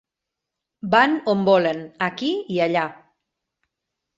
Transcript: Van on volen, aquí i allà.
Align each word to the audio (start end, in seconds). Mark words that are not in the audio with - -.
Van 0.95 1.13
on 1.33 1.45
volen, 1.49 1.83
aquí 2.07 2.33
i 2.57 2.61
allà. 2.67 2.87